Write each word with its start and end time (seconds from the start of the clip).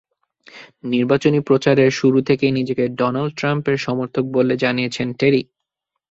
নির্বাচনী 0.85 1.39
প্রচারের 1.41 1.91
শুরু 1.91 2.19
থেকেই 2.21 2.51
নিজেকে 2.51 2.83
ডোনাল্ড 2.99 3.33
ট্রাম্পের 3.35 3.77
সমর্থক 3.77 4.23
বলে 4.35 4.53
জানিয়েছেন 4.63 5.07
টেরি। 5.19 5.41